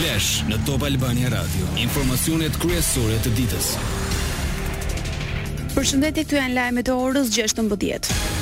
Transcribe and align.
Flash 0.00 0.28
në 0.48 0.56
Top 0.64 0.86
Albania 0.88 1.28
Radio. 1.28 1.66
Informacionet 1.82 2.56
kryesore 2.62 3.18
të 3.20 3.34
ditës. 3.36 3.68
Përshëndetje, 5.76 6.24
këtu 6.24 6.38
janë 6.40 6.56
lajmet 6.56 6.88
e 6.88 6.94
orës 6.96 7.28
16:00. 7.34 8.39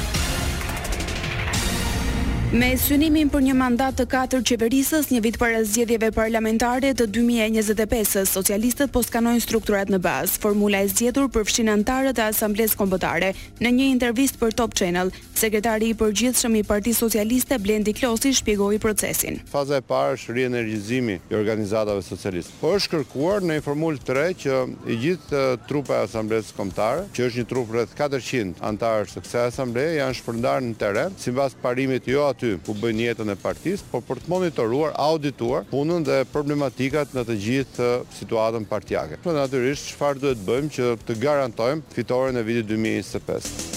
Me 2.52 2.70
synimin 2.80 3.28
për 3.28 3.42
një 3.44 3.54
mandat 3.60 3.98
të 3.98 4.06
katër 4.08 4.40
qeverisës, 4.48 5.10
një 5.12 5.18
vit 5.20 5.36
para 5.36 5.58
zgjedhjeve 5.68 6.08
parlamentare 6.16 6.94
të 6.96 7.04
2025 7.12 8.22
socialistët 8.24 8.88
po 8.94 9.02
skanojnë 9.04 9.42
strukturat 9.44 9.90
në 9.92 9.98
bazë. 10.00 10.38
Formula 10.40 10.80
e 10.80 10.88
zgjedhur 10.88 11.28
përfshin 11.34 11.68
anëtarët 11.74 12.16
e 12.16 12.24
Asamblesë 12.24 12.78
Kombëtare. 12.80 13.28
Në 13.60 13.72
një 13.76 13.88
intervistë 13.94 14.40
për 14.40 14.56
Top 14.62 14.72
Channel, 14.80 15.12
sekretari 15.36 15.90
i 15.92 15.96
përgjithshëm 16.00 16.56
i 16.56 16.62
Partisë 16.66 17.02
Socialiste 17.04 17.58
Blendi 17.60 17.92
Klosi 17.92 18.32
shpjegoi 18.40 18.80
procesin. 18.80 19.36
Faza 19.52 19.76
e 19.76 19.84
parë 19.84 20.16
është 20.16 20.38
rienergjizimi 20.38 21.18
i 21.28 21.36
organizatave 21.36 22.00
socialiste. 22.02 22.56
Po 22.64 22.72
është 22.78 22.94
kërkuar 22.96 23.44
në 23.44 23.58
një 23.60 23.66
formulë 23.68 24.00
të 24.08 24.16
re 24.16 24.26
që 24.46 24.62
i 24.88 24.98
gjithë 25.04 25.44
trupa 25.68 26.00
e 26.00 26.08
Asamblesë 26.08 26.56
Kombëtare, 26.56 27.04
që 27.12 27.28
është 27.28 27.44
një 27.44 27.48
trup 27.52 27.76
rreth 27.76 27.92
400 28.00 28.56
anëtarësh 28.72 29.14
të 29.20 29.26
kësaj 29.28 29.78
janë 30.00 30.18
shpërndarë 30.22 30.72
në 30.72 31.06
sipas 31.28 31.60
parimit 31.60 32.08
jo 32.08 32.24
aty 32.38 32.54
ku 32.62 32.70
bëjnë 32.78 33.08
jetën 33.10 33.32
e 33.34 33.38
partisë, 33.42 33.86
por 33.90 34.04
për 34.06 34.20
të 34.22 34.30
monitoruar, 34.34 34.94
audituar 35.08 35.66
punën 35.72 36.06
dhe 36.06 36.20
problematikat 36.32 37.16
në 37.18 37.24
të 37.30 37.38
gjithë 37.46 37.88
situatën 38.20 38.68
partijake. 38.70 39.18
Në 39.26 39.36
naturisht, 39.40 39.90
shfarë 39.96 40.22
duhet 40.22 40.44
bëjmë 40.46 40.72
që 40.78 40.92
të 41.08 41.18
garantojmë 41.26 41.90
fitore 41.98 42.30
në 42.38 42.46
vitit 42.46 42.70
2025. 42.70 43.67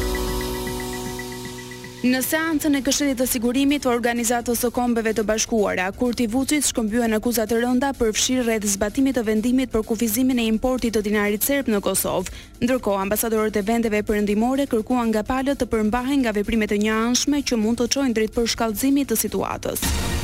Në 1.99 2.21
seancën 2.23 2.79
e 2.79 2.81
Këshillit 2.87 3.19
të 3.19 3.27
Sigurimit 3.27 3.83
të 3.83 3.89
Organizatës 3.91 4.61
së 4.63 4.69
Kombeve 4.71 5.11
të 5.17 5.25
Bashkuara, 5.27 5.89
Kurti 5.91 6.29
Vuçi 6.31 6.61
shkëmbyen 6.63 7.17
akuza 7.19 7.43
të 7.51 7.59
rënda 7.65 7.89
për 7.99 8.13
fshirje 8.15 8.45
rreth 8.47 8.69
zbatimit 8.71 9.19
të 9.19 9.25
vendimit 9.27 9.73
për 9.73 9.83
kufizimin 9.91 10.39
e 10.39 10.45
importit 10.47 10.95
të 10.95 11.03
dinarit 11.09 11.43
serb 11.43 11.67
në 11.75 11.81
Kosovë. 11.83 12.31
Ndërkohë, 12.63 13.03
ambasadorët 13.03 13.59
e 13.59 13.65
vendeve 13.67 14.03
perëndimore 14.07 14.69
kërkuan 14.71 15.11
nga 15.11 15.25
palët 15.27 15.59
të 15.59 15.67
përmbahen 15.75 16.23
nga 16.23 16.37
veprimet 16.39 16.77
e 16.79 16.79
njëanshme 16.87 17.43
që 17.43 17.59
mund 17.67 17.83
të 17.83 17.91
çojnë 17.97 18.17
drejt 18.21 18.39
përshkallëzimit 18.39 19.11
të 19.11 19.19
situatës. 19.27 20.17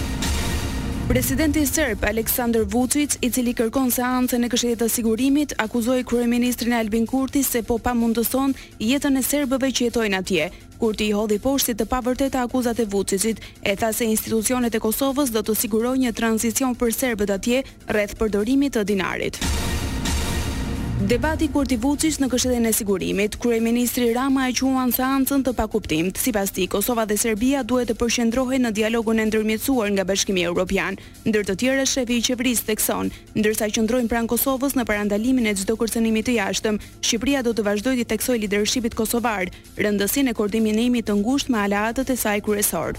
Presidenti 1.09 1.67
serb 1.67 2.03
Aleksandar 2.05 2.63
Vučić, 2.67 3.11
i 3.21 3.29
cili 3.31 3.53
kërkon 3.55 3.91
seancën 3.93 4.45
e 4.45 4.49
Këshillit 4.49 4.81
të 4.81 4.87
Sigurimit, 4.89 5.53
akuzoi 5.61 6.01
kryeministrin 6.09 6.73
Albin 6.79 7.05
Kurti 7.07 7.43
se 7.45 7.61
po 7.63 7.77
pamundëson 7.77 8.55
jetën 8.81 9.21
e 9.21 9.25
serbëve 9.29 9.69
që 9.77 9.91
jetojnë 9.91 10.23
atje. 10.23 10.49
Kurti 10.81 11.11
i 11.11 11.13
hodhi 11.13 11.37
poshtë 11.45 11.77
të 11.83 11.89
pavërteta 11.93 12.47
akuzat 12.49 12.81
e 12.81 12.89
Vučićit, 12.97 13.45
e 13.63 13.77
tha 13.77 13.93
se 13.93 14.09
institucionet 14.09 14.75
e 14.75 14.81
Kosovës 14.81 15.35
do 15.37 15.45
të 15.45 15.59
sigurojnë 15.67 16.07
një 16.09 16.17
tranzicion 16.17 16.73
për 16.75 16.97
serbët 17.01 17.37
atje 17.37 17.63
rreth 17.93 18.17
përdorimit 18.23 18.79
të 18.81 18.89
dinarit. 18.89 19.41
Debati 21.05 21.51
kurti 21.53 21.77
vucis 21.77 22.17
në 22.17 22.31
Këshillin 22.33 22.65
e 22.65 22.71
Sigurimit, 22.73 23.35
kryeministri 23.37 24.07
Rama 24.17 24.47
e 24.49 24.55
quan 24.57 24.89
seancën 24.91 25.43
të 25.45 25.53
pakuptim, 25.53 26.09
si 26.17 26.31
Sipas 26.31 26.49
tij, 26.51 26.65
Kosova 26.73 27.05
dhe 27.05 27.19
Serbia 27.21 27.61
duhet 27.63 27.91
të 27.91 27.97
përqendrohen 28.01 28.65
në 28.65 28.71
dialogun 28.79 29.21
e 29.21 29.27
ndërmjetësuar 29.29 29.91
nga 29.93 30.07
Bashkimi 30.09 30.47
Evropian, 30.49 30.97
ndër 31.29 31.45
të 31.51 31.59
tjera 31.61 31.85
Shefi 31.85 32.17
i 32.23 32.25
Qeverisë 32.25 32.65
thekson, 32.71 33.13
ndërsa 33.37 33.69
qëndrojnë 33.77 34.09
pranë 34.15 34.33
Kosovës 34.33 34.79
në 34.81 34.89
parandalimin 34.89 35.53
e 35.53 35.55
çdo 35.61 35.77
kërcënimi 35.77 36.25
të 36.25 36.39
jashtëm, 36.41 36.81
Shqipëria 37.05 37.45
do 37.45 37.53
të 37.53 37.69
vazhdojë 37.69 38.07
të 38.07 38.11
teksoj 38.15 38.39
liderëshipit 38.47 38.97
Kosovar, 38.97 39.53
rëndësinë 39.77 40.33
e 40.33 40.39
kordinimit 40.41 41.11
të 41.13 41.21
ngushtë 41.21 41.53
me 41.53 41.67
aleatët 41.69 42.17
e 42.17 42.21
saj 42.25 42.41
kyresor. 42.49 42.97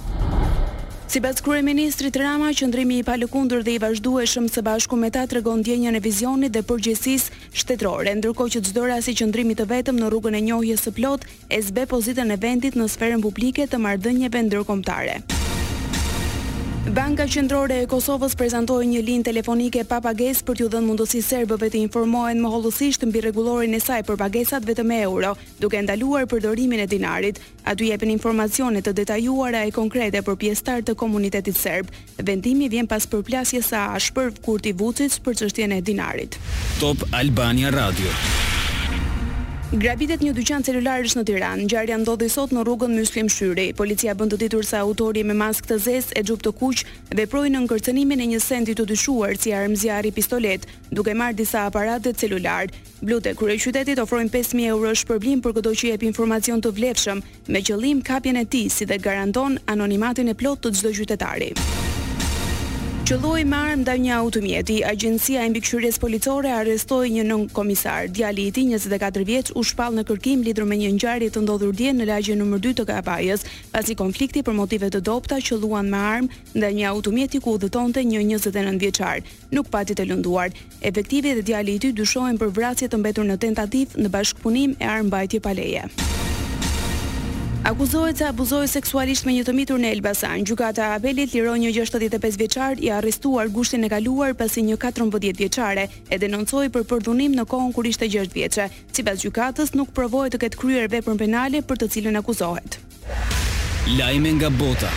Si 1.07 1.19
pas 1.21 1.37
kërë 1.37 1.59
e 1.61 1.63
ministri 1.65 2.09
të 2.09 2.23
rama, 2.23 2.49
qëndrimi 2.57 2.97
i 2.99 3.03
palë 3.05 3.27
kundër 3.29 3.61
dhe 3.63 3.75
i 3.77 3.81
vazhdu 3.83 4.15
e 4.19 4.25
shëmë 4.31 4.49
së 4.55 4.63
bashku 4.65 4.97
me 4.97 5.11
ta 5.13 5.23
të 5.29 5.37
regondjenja 5.37 5.93
në 5.93 6.01
vizionit 6.01 6.55
dhe 6.55 6.63
përgjësis 6.71 7.27
shtetrore, 7.61 8.09
ndërko 8.17 8.49
që 8.55 8.63
të 8.65 8.73
zdora 8.73 8.97
si 9.05 9.13
qëndrimi 9.21 9.55
të 9.59 9.69
vetëm 9.69 10.01
në 10.01 10.09
rrugën 10.11 10.39
e 10.39 10.43
njohje 10.49 10.79
së 10.81 10.95
plot, 10.97 11.29
e 11.49 11.61
zbe 11.61 11.85
pozitën 11.93 12.33
e 12.35 12.41
vendit 12.41 12.75
në 12.75 12.89
sferën 12.97 13.21
publike 13.23 13.69
të 13.69 13.79
mardënjeve 13.85 14.41
ndërkomtare. 14.49 15.21
Banka 16.91 17.25
Qendrore 17.25 17.79
e 17.81 17.85
Kosovës 17.89 18.35
prezantoi 18.37 18.85
një 18.85 18.99
linjë 19.01 19.25
telefonike 19.25 19.81
pa 19.89 19.97
pagesë 20.05 20.45
për 20.45 20.57
t'u 20.59 20.67
dhënë 20.69 20.85
mundësi 20.85 21.21
serbëve 21.25 21.71
të 21.73 21.79
informohen 21.81 22.37
më 22.43 22.51
hollësisht 22.53 23.07
mbi 23.09 23.23
rregullorin 23.25 23.73
e 23.73 23.79
saj 23.81 24.03
për 24.05 24.19
pagesat 24.21 24.67
vetëm 24.69 24.91
me 24.93 24.99
euro, 25.01 25.31
duke 25.57 25.81
ndaluar 25.81 26.29
përdorimin 26.29 26.83
e 26.83 26.85
dinarit. 26.85 27.39
Aty 27.65 27.89
jepen 27.89 28.13
informacione 28.13 28.85
të 28.85 28.93
detajuara 29.01 29.65
e 29.65 29.73
konkrete 29.73 30.21
për 30.21 30.37
pjesëtar 30.43 30.85
të 30.85 30.95
komunitetit 30.99 31.57
serb. 31.57 31.89
Vendimi 32.21 32.69
vjen 32.69 32.87
pas 32.87 33.09
përplasjes 33.09 33.71
së 33.73 33.81
ashpër 33.97 34.35
kurti 34.45 34.75
Vucic 34.77 35.17
për 35.25 35.41
çështjen 35.41 35.73
e 35.79 35.81
dinarit. 35.81 36.37
Top 36.85 37.01
Albania 37.17 37.73
Radio. 37.73 38.13
Grabitet 39.73 40.21
një 40.21 40.31
dyqan 40.37 40.61
celular 40.61 41.01
është 41.01 41.19
në 41.19 41.25
Tiranë. 41.25 41.63
Ngjarja 41.65 41.95
ndodhi 42.03 42.27
sot 42.29 42.51
në 42.53 42.61
rrugën 42.67 42.91
Myslim 42.95 43.27
Shyri. 43.33 43.71
Policia 43.73 44.13
bën 44.15 44.29
të 44.29 44.37
ditur 44.43 44.63
se 44.63 44.77
autori 44.77 45.23
me 45.25 45.33
maskë 45.33 45.71
të 45.71 45.77
zezë 45.81 46.13
e 46.13 46.21
xhubë 46.21 46.45
të 46.45 46.51
kuq 46.59 46.83
veproi 47.17 47.49
në 47.49 47.63
ngërcënimin 47.63 48.21
e 48.21 48.27
një 48.33 48.41
sendi 48.45 48.75
të 48.77 48.85
dyshuar 48.93 49.33
si 49.41 49.55
armzjarri 49.57 50.11
pistolet, 50.13 50.67
duke 50.93 51.15
marr 51.17 51.33
disa 51.41 51.65
aparate 51.65 52.13
celular. 52.13 52.69
Blute 53.01 53.33
kryeqytetit 53.39 53.99
ofrojnë 54.05 54.29
5000 54.37 54.67
euro 54.69 54.93
shpërblim 55.01 55.41
për 55.43 55.57
çdo 55.57 55.73
që 55.81 55.89
jep 55.95 56.05
informacion 56.11 56.61
të 56.61 56.71
vlefshëm 56.77 57.25
me 57.49 57.63
qëllim 57.65 58.05
kapjen 58.05 58.37
e 58.37 58.45
tij, 58.45 58.69
si 58.69 58.85
dhe 58.85 59.01
garanton 59.01 59.57
anonimatin 59.65 60.29
e 60.31 60.37
plotë 60.43 60.69
të 60.71 60.77
çdo 60.77 60.93
qytetari. 61.01 61.51
Qëlloi 63.05 63.43
me 63.45 63.53
armë 63.53 63.83
nga 63.85 63.93
një 64.01 64.13
automjeti. 64.17 64.75
Agjencia 64.81 65.43
e 65.45 65.49
mbikëqyrjes 65.53 65.99
policore 66.01 66.49
arrestoi 66.49 67.11
një 67.13 67.25
nën 67.29 67.43
komisar. 67.53 68.07
Djali 68.09 68.47
i 68.49 68.51
tij, 68.55 68.65
24 68.79 69.21
vjeç, 69.29 69.51
u 69.53 69.61
shpall 69.61 69.93
në 69.99 70.07
kërkim 70.09 70.41
lidhur 70.41 70.65
me 70.65 70.79
një 70.79 70.89
ngjarje 70.95 71.29
të 71.35 71.43
ndodhur 71.45 71.75
dje 71.77 71.91
në 71.99 72.07
lagjen 72.09 72.41
nr. 72.41 72.57
2 72.65 72.73
të 72.79 72.87
Kapajës, 72.89 73.45
pasi 73.75 73.93
konflikti 73.95 74.41
për 74.41 74.57
motive 74.57 74.89
të 74.89 75.03
dobta 75.05 75.37
qëlluan 75.37 75.85
me 75.93 76.01
armë 76.01 76.41
nga 76.57 76.73
një 76.73 76.89
automjeti 76.95 77.43
ku 77.45 77.53
udhëtonte 77.59 78.01
një 78.01 78.25
29 78.41 78.81
vjeçar. 78.87 79.21
Nuk 79.53 79.69
pati 79.69 79.93
të 79.93 80.09
lënduar. 80.09 80.49
Efektive 80.81 81.37
dhe 81.37 81.45
djali 81.51 81.77
i 81.77 81.83
tij 81.85 81.93
dyshohen 82.01 82.41
për 82.41 82.55
vrasje 82.57 82.89
të 82.89 83.03
mbetur 83.03 83.29
në 83.29 83.37
tentativë 83.45 84.01
në 84.01 84.15
bashkëpunim 84.17 84.79
e 84.81 84.93
armë 84.97 85.37
pa 85.45 85.53
leje. 85.53 85.85
Akuzohet 87.65 88.17
se 88.17 88.25
abuzoi 88.29 88.67
seksualisht 88.69 89.25
me 89.25 89.33
një 89.39 89.43
të 89.47 89.53
mitur 89.57 89.79
në 89.81 89.89
Elbasan. 89.95 90.43
Gjykata 90.45 90.83
e 90.83 90.91
apelit 90.99 91.31
liron 91.33 91.63
një 91.63 91.71
65 91.89 92.37
vjeçar 92.37 92.75
i 92.77 92.91
arrestuar 92.93 93.49
gushtin 93.55 93.87
e 93.87 93.89
kaluar 93.89 94.35
pasi 94.37 94.61
një 94.67 94.77
14 94.77 95.33
vjeçare 95.39 95.87
e 96.13 96.19
denoncoi 96.21 96.69
për 96.69 96.85
përdhunim 96.91 97.33
në 97.33 97.47
kohën 97.49 97.73
kur 97.73 97.89
ishte 97.89 98.05
6 98.17 98.37
vjeçë. 98.37 98.69
Sipas 98.93 99.25
gjykatës 99.25 99.73
nuk 99.73 99.95
provohet 99.97 100.37
të 100.37 100.43
ketë 100.45 100.61
kryer 100.61 100.93
veprën 100.93 101.17
penale 101.17 101.65
për 101.65 101.81
të 101.81 101.89
cilën 101.97 102.21
akuzohet. 102.21 102.77
Lajme 103.97 104.37
nga 104.37 104.53
bota. 104.61 104.93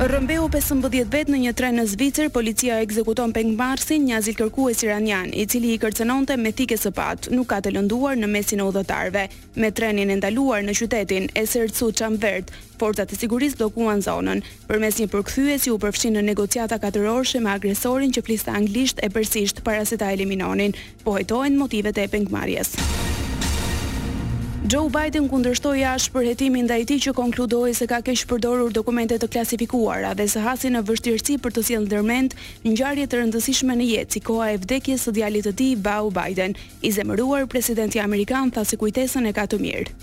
Rëmbeu 0.00 0.46
15 0.48 1.02
vet 1.12 1.28
në 1.28 1.38
një 1.42 1.50
tren 1.58 1.74
në 1.76 1.82
Zvicër, 1.92 2.30
policia 2.32 2.78
ekzekuton 2.80 3.34
pengmarsin 3.36 4.06
një 4.06 4.14
azil 4.16 4.36
kërkues 4.38 4.80
iranian, 4.86 5.28
i 5.36 5.44
cili 5.44 5.74
i 5.74 5.80
kërcënonte 5.82 6.38
me 6.40 6.54
thikë 6.56 6.78
së 6.80 6.92
pat, 6.96 7.28
nuk 7.36 7.50
ka 7.50 7.58
të 7.60 7.74
lënduar 7.76 8.16
në 8.22 8.30
mesin 8.32 8.62
e 8.62 8.64
udhëtarëve. 8.70 9.26
Me 9.60 9.68
trenin 9.76 10.08
e 10.08 10.16
ndaluar 10.16 10.64
në 10.64 10.78
qytetin 10.80 11.28
e 11.36 11.42
Sercu 11.44 11.90
Çamvert, 11.92 12.48
forcat 12.80 13.12
e 13.12 13.20
sigurisë 13.20 13.60
bllokuan 13.60 14.00
zonën. 14.00 14.40
Përmes 14.72 15.02
një 15.04 15.10
përkthyesi 15.12 15.74
u 15.74 15.76
përfshin 15.84 16.16
në 16.16 16.24
negociata 16.30 16.80
katërorëshe 16.80 17.44
me 17.44 17.52
agresorin 17.58 18.16
që 18.16 18.24
fliste 18.24 18.56
anglisht 18.56 19.04
e 19.04 19.12
persisht 19.12 19.60
para 19.68 19.84
se 19.84 20.00
ta 20.00 20.08
eliminonin, 20.16 20.72
po 21.04 21.20
hetohen 21.20 21.60
motivet 21.60 22.00
e 22.00 22.08
pengmarrjes. 22.08 22.72
Joe 24.68 24.90
Biden 24.92 25.24
kundërshtoi 25.30 25.80
ashpër 25.88 26.26
hetimin 26.28 26.66
ndaj 26.68 26.82
tij 26.84 26.98
që 27.06 27.14
konkludoi 27.16 27.72
se 27.74 27.86
ka 27.88 28.02
keq 28.04 28.26
përdorur 28.28 28.68
dokumente 28.76 29.16
të 29.16 29.30
klasifikuara 29.32 30.10
dhe 30.18 30.26
se 30.28 30.42
hasi 30.44 30.68
në 30.74 30.82
vështirësi 30.84 31.38
për 31.40 31.54
të 31.56 31.64
sjellë 31.70 31.86
ndërmend 31.88 32.36
ngjarje 32.68 33.08
të 33.08 33.22
rëndësishme 33.22 33.72
në 33.80 33.88
jetë, 33.92 34.12
si 34.12 34.20
koha 34.20 34.50
e 34.52 34.60
vdekjes 34.60 35.08
së 35.08 35.16
djalit 35.16 35.48
të 35.48 35.56
tij, 35.62 35.72
Beau 35.88 36.12
Biden. 36.12 36.58
I 36.84 36.92
zemëruar 36.92 37.48
presidenti 37.48 38.04
amerikan 38.04 38.52
tha 38.52 38.68
se 38.68 38.76
kujtesën 38.76 39.32
e 39.32 39.32
ka 39.32 39.48
të 39.48 39.62
mirë. 39.64 39.96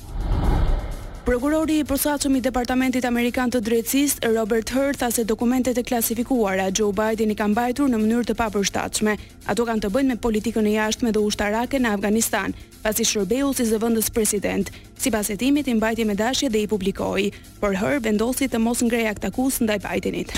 Prokurori 1.28 1.82
i 1.82 1.84
përsaqëm 1.84 2.38
i 2.38 2.40
Departamentit 2.40 3.04
Amerikan 3.04 3.52
të 3.52 3.60
Drecist, 3.66 4.22
Robert 4.32 4.70
Hur, 4.72 4.96
tha 4.96 5.10
se 5.12 5.26
dokumentet 5.28 5.76
e 5.76 5.84
klasifikuara 5.84 6.70
Joe 6.72 6.96
Biden 6.96 7.34
i 7.34 7.36
kam 7.36 7.52
bajtur 7.58 7.92
në 7.92 8.00
mënyrë 8.00 8.30
të 8.30 8.36
papërshtatshme. 8.40 9.18
Ato 9.52 9.66
kanë 9.68 9.84
të 9.84 9.90
bëjnë 9.92 10.14
me 10.14 10.18
politikën 10.24 10.70
e 10.72 10.78
jashtme 10.78 11.12
dhe 11.12 11.20
ushtarake 11.28 11.84
në 11.84 11.92
Afganistan, 11.98 12.56
pasi 12.86 13.04
shërbeu 13.12 13.52
si 13.60 13.68
zëvendës 13.68 14.08
president. 14.16 14.72
Sipas 14.96 15.28
hetimit 15.34 15.68
i 15.68 15.76
mbajti 15.76 16.08
me 16.08 16.16
dashje 16.16 16.48
dhe 16.48 16.64
i 16.64 16.72
publikoi, 16.72 17.34
por 17.60 17.76
Hur 17.76 18.00
vendosi 18.08 18.48
të 18.48 18.64
mos 18.64 18.88
ngrejë 18.88 19.12
aktakus 19.12 19.60
ndaj 19.68 19.82
Bidenit. 19.84 20.32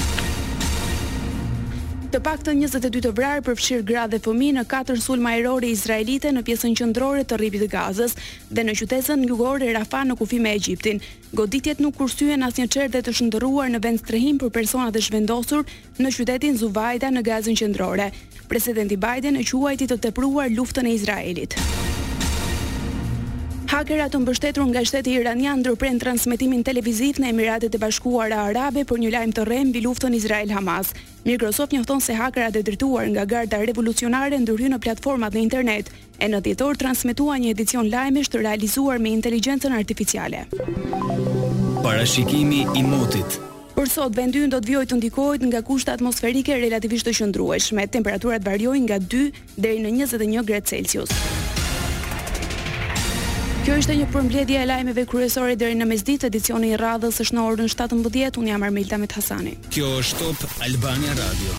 Të 2.10 2.20
pak 2.26 2.40
të 2.42 2.56
22 2.58 3.02
të 3.06 3.10
vrarë 3.14 3.42
përfshirë 3.46 3.84
gra 3.86 4.04
dhe 4.10 4.18
fëmi 4.26 4.48
në 4.56 4.64
4 4.72 4.96
sulma 4.98 5.28
majrore 5.30 5.68
izraelite 5.70 6.32
në 6.34 6.42
pjesën 6.48 6.74
qëndrore 6.80 7.22
të 7.22 7.38
ripit 7.38 7.66
gazës 7.70 8.16
dhe 8.50 8.64
në 8.66 8.74
qytetin 8.80 9.28
jugor 9.30 9.60
gore 9.60 9.68
e 9.70 9.76
rafa 9.78 10.02
në 10.10 10.16
kufim 10.18 10.48
e 10.50 10.54
Egyptin. 10.58 11.02
Goditjet 11.38 11.84
nuk 11.86 11.96
kursyen 12.02 12.48
asnjë 12.50 12.66
çerdhe 12.74 12.96
dhe 12.98 13.04
të 13.06 13.14
shëndëruar 13.20 13.70
në 13.76 13.84
vend 13.86 14.02
strehim 14.02 14.42
për 14.42 14.50
personat 14.58 14.98
e 14.98 15.06
shvendosur 15.06 15.70
në 16.02 16.16
qytetin 16.18 16.58
Zuvajda 16.64 17.12
në 17.14 17.26
gazën 17.30 17.60
qëndrore. 17.62 18.10
Presidenti 18.50 18.98
Biden 18.98 19.38
e 19.38 19.46
quajti 19.52 19.88
të 19.94 20.00
tepruar 20.10 20.50
luftën 20.50 20.90
e 20.90 20.96
Izraelit. 20.98 21.54
Hakerat 23.70 24.10
të 24.16 24.20
mbështetur 24.24 24.64
nga 24.66 24.82
shteti 24.82 25.12
iranian 25.20 25.60
ndërpren 25.62 26.00
transmetimin 26.02 26.64
televiziv 26.66 27.20
në 27.22 27.28
Emiratet 27.30 27.76
e 27.76 27.78
Bashkuara 27.78 28.40
Arabe 28.50 28.82
për 28.90 28.98
një 29.04 29.12
lajm 29.14 29.34
të 29.38 29.44
rrem 29.46 29.68
mbi 29.70 29.84
luftën 29.86 30.16
Izrael-Hamas. 30.18 30.90
Microsoft 31.28 31.76
njofton 31.76 32.02
se 32.02 32.16
hakerat 32.18 32.56
e 32.58 32.64
drejtuar 32.66 33.06
nga 33.14 33.28
garda 33.30 33.60
revolucionare 33.62 34.40
ndërhyjnë 34.42 34.74
në 34.74 34.82
platformat 34.88 35.38
në 35.38 35.44
internet 35.44 35.92
e 36.18 36.32
në 36.34 36.40
dhjetor 36.48 36.82
transmetua 36.82 37.38
një 37.44 37.52
edicion 37.54 37.92
lajmesh 37.94 38.34
të 38.34 38.42
realizuar 38.42 38.98
me 39.00 39.12
inteligjencën 39.20 39.76
artificiale. 39.78 40.48
Parashikimi 41.86 42.66
i 42.74 42.82
motit 42.82 43.38
Për 43.78 43.90
sot 43.90 44.18
vendi 44.18 44.48
do 44.50 44.58
të 44.66 44.72
vijojë 44.72 44.88
të 44.88 44.98
ndikohet 45.04 45.46
nga 45.52 45.62
kushtet 45.62 46.02
atmosferike 46.02 46.58
relativisht 46.66 47.06
të 47.06 47.14
qëndrueshme. 47.22 47.86
Temperaturat 47.88 48.42
variojnë 48.50 48.88
nga 48.90 48.98
2 48.98 49.22
deri 49.60 49.78
në 49.86 49.94
21 50.08 50.48
gradë 50.50 50.74
Celsius. 50.74 51.14
Kjo 53.60 53.74
ishte 53.76 53.92
një 54.00 54.06
përmbledhje 54.14 54.60
e 54.62 54.68
lajmeve 54.70 55.04
kryesore 55.12 55.58
deri 55.60 55.76
në 55.76 55.88
mesditë 55.90 56.30
edicioni 56.32 56.70
i 56.72 56.78
radhës 56.80 57.20
është 57.26 57.36
në 57.36 57.44
orën 57.50 57.72
17 57.76 58.40
un 58.40 58.48
jam 58.54 58.64
Armilda 58.70 59.00
Met 59.04 59.18
Hasani. 59.20 59.58
Kjo 59.74 59.98
është 60.00 60.24
Top 60.44 60.48
Albania 60.70 61.18
Radio. 61.20 61.56